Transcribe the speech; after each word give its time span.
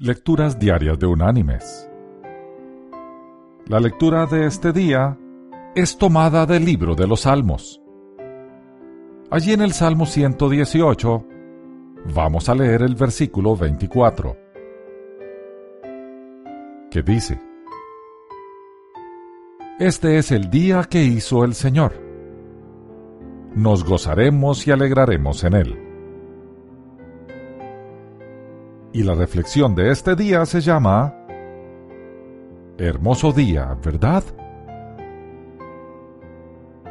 Lecturas 0.00 0.60
Diarias 0.60 0.96
de 1.00 1.06
Unánimes. 1.06 1.90
La 3.66 3.80
lectura 3.80 4.26
de 4.26 4.46
este 4.46 4.72
día 4.72 5.18
es 5.74 5.98
tomada 5.98 6.46
del 6.46 6.64
libro 6.64 6.94
de 6.94 7.08
los 7.08 7.22
Salmos. 7.22 7.82
Allí 9.28 9.54
en 9.54 9.60
el 9.60 9.72
Salmo 9.72 10.06
118 10.06 11.26
vamos 12.14 12.48
a 12.48 12.54
leer 12.54 12.82
el 12.82 12.94
versículo 12.94 13.56
24, 13.56 14.36
que 16.92 17.02
dice, 17.02 17.40
Este 19.80 20.18
es 20.18 20.30
el 20.30 20.48
día 20.48 20.84
que 20.84 21.02
hizo 21.02 21.42
el 21.42 21.54
Señor. 21.54 22.00
Nos 23.52 23.82
gozaremos 23.82 24.64
y 24.64 24.70
alegraremos 24.70 25.42
en 25.42 25.54
él. 25.54 25.87
Y 28.92 29.02
la 29.02 29.14
reflexión 29.14 29.74
de 29.74 29.90
este 29.90 30.16
día 30.16 30.46
se 30.46 30.60
llama 30.60 31.14
Hermoso 32.78 33.32
día, 33.32 33.76
¿verdad? 33.84 34.22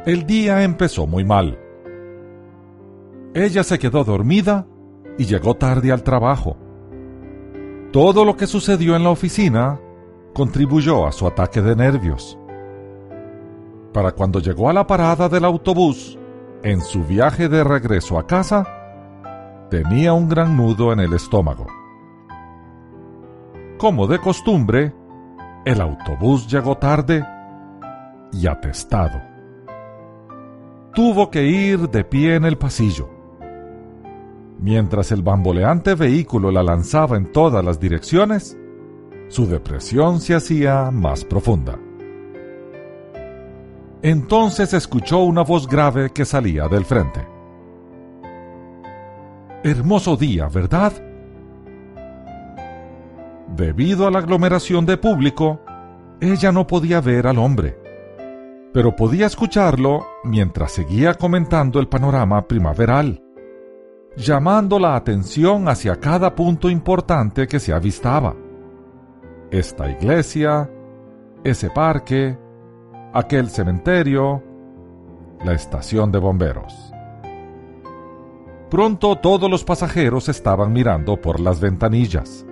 El 0.06 0.26
día 0.26 0.62
empezó 0.62 1.06
muy 1.06 1.24
mal. 1.24 1.58
Ella 3.34 3.64
se 3.64 3.78
quedó 3.78 4.04
dormida 4.04 4.66
y 5.18 5.24
llegó 5.24 5.54
tarde 5.54 5.92
al 5.92 6.02
trabajo. 6.02 6.56
Todo 7.92 8.24
lo 8.24 8.36
que 8.36 8.46
sucedió 8.46 8.96
en 8.96 9.02
la 9.02 9.10
oficina 9.10 9.80
contribuyó 10.34 11.06
a 11.06 11.12
su 11.12 11.26
ataque 11.26 11.62
de 11.62 11.74
nervios. 11.74 12.38
Para 13.92 14.12
cuando 14.12 14.40
llegó 14.40 14.68
a 14.68 14.72
la 14.72 14.86
parada 14.86 15.28
del 15.28 15.44
autobús, 15.44 16.18
en 16.62 16.80
su 16.80 17.02
viaje 17.04 17.48
de 17.48 17.64
regreso 17.64 18.18
a 18.18 18.26
casa, 18.26 18.66
tenía 19.70 20.12
un 20.12 20.28
gran 20.28 20.56
nudo 20.56 20.92
en 20.92 21.00
el 21.00 21.12
estómago. 21.14 21.66
Como 23.78 24.08
de 24.08 24.18
costumbre, 24.18 24.92
el 25.64 25.80
autobús 25.80 26.48
llegó 26.48 26.76
tarde 26.78 27.24
y 28.32 28.48
atestado. 28.48 29.22
Tuvo 30.92 31.30
que 31.30 31.44
ir 31.44 31.88
de 31.88 32.02
pie 32.02 32.34
en 32.34 32.44
el 32.44 32.58
pasillo. 32.58 33.08
Mientras 34.58 35.12
el 35.12 35.22
bamboleante 35.22 35.94
vehículo 35.94 36.50
la 36.50 36.64
lanzaba 36.64 37.16
en 37.16 37.30
todas 37.30 37.64
las 37.64 37.78
direcciones, 37.78 38.58
su 39.28 39.46
depresión 39.46 40.20
se 40.20 40.34
hacía 40.34 40.90
más 40.90 41.24
profunda. 41.24 41.78
Entonces 44.02 44.74
escuchó 44.74 45.20
una 45.20 45.44
voz 45.44 45.68
grave 45.68 46.10
que 46.10 46.24
salía 46.24 46.66
del 46.66 46.84
frente. 46.84 47.24
Hermoso 49.62 50.16
día, 50.16 50.48
¿verdad? 50.48 51.07
Debido 53.58 54.06
a 54.06 54.12
la 54.12 54.20
aglomeración 54.20 54.86
de 54.86 54.96
público, 54.96 55.58
ella 56.20 56.52
no 56.52 56.68
podía 56.68 57.00
ver 57.00 57.26
al 57.26 57.38
hombre, 57.38 57.76
pero 58.72 58.94
podía 58.94 59.26
escucharlo 59.26 60.06
mientras 60.22 60.70
seguía 60.70 61.14
comentando 61.14 61.80
el 61.80 61.88
panorama 61.88 62.46
primaveral, 62.46 63.20
llamando 64.16 64.78
la 64.78 64.94
atención 64.94 65.68
hacia 65.68 65.96
cada 65.96 66.36
punto 66.36 66.70
importante 66.70 67.48
que 67.48 67.58
se 67.58 67.72
avistaba. 67.72 68.36
Esta 69.50 69.90
iglesia, 69.90 70.70
ese 71.42 71.68
parque, 71.68 72.38
aquel 73.12 73.50
cementerio, 73.50 74.40
la 75.44 75.52
estación 75.52 76.12
de 76.12 76.18
bomberos. 76.20 76.92
Pronto 78.70 79.16
todos 79.16 79.50
los 79.50 79.64
pasajeros 79.64 80.28
estaban 80.28 80.72
mirando 80.72 81.20
por 81.20 81.40
las 81.40 81.58
ventanillas. 81.58 82.46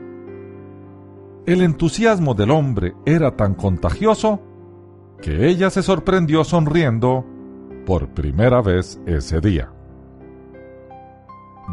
El 1.47 1.63
entusiasmo 1.63 2.35
del 2.35 2.51
hombre 2.51 2.97
era 3.07 3.37
tan 3.37 3.55
contagioso 3.55 4.41
que 5.23 5.47
ella 5.47 5.71
se 5.71 5.81
sorprendió 5.81 6.43
sonriendo 6.43 7.25
por 7.87 8.09
primera 8.09 8.61
vez 8.61 9.01
ese 9.07 9.41
día. 9.41 9.71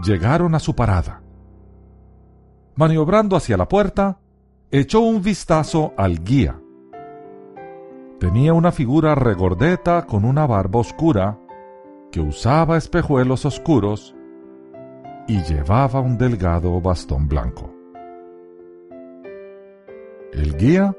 Llegaron 0.06 0.54
a 0.54 0.60
su 0.60 0.76
parada. 0.76 1.24
Maniobrando 2.76 3.36
hacia 3.36 3.58
la 3.58 3.68
puerta, 3.68 4.20
echó 4.70 5.00
un 5.00 5.24
vistazo 5.24 5.94
al 5.98 6.24
guía. 6.24 6.60
Tenía 8.20 8.54
una 8.54 8.72
figura 8.72 9.16
regordeta 9.16 10.06
con 10.06 10.24
una 10.24 10.46
barba 10.46 10.82
oscura, 10.82 11.40
que 12.12 12.22
usaba 12.22 12.78
espejuelos 12.78 13.44
oscuros 13.44 14.16
y 15.28 15.42
llevaba 15.42 16.00
un 16.00 16.20
delgado 16.20 16.80
bastón 16.80 17.28
blanco. 17.28 17.83
El 20.36 20.58
guía 20.58 20.98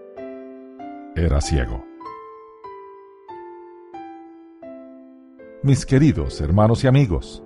era 1.17 1.41
ciego. 1.41 1.84
Mis 5.65 5.84
queridos 5.84 6.41
hermanos 6.41 6.84
y 6.84 6.87
amigos, 6.87 7.43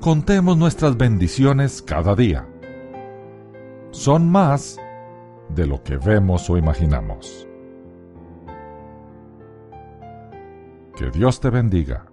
contemos 0.00 0.56
nuestras 0.56 0.96
bendiciones 0.96 1.80
cada 1.82 2.16
día. 2.16 2.48
Son 3.92 4.28
más 4.28 4.80
de 5.50 5.68
lo 5.68 5.84
que 5.84 5.98
vemos 5.98 6.50
o 6.50 6.56
imaginamos. 6.56 7.46
Que 10.96 11.10
Dios 11.12 11.38
te 11.38 11.50
bendiga. 11.50 12.06